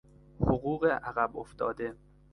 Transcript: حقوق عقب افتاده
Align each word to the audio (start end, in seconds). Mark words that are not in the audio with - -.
حقوق 0.41 0.85
عقب 0.85 1.37
افتاده 1.37 1.95